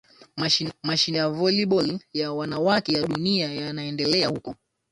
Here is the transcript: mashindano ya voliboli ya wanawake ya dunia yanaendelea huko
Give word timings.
mashindano 0.83 1.17
ya 1.17 1.29
voliboli 1.29 1.99
ya 2.13 2.33
wanawake 2.33 2.93
ya 2.93 3.07
dunia 3.07 3.51
yanaendelea 3.53 4.27
huko 4.27 4.55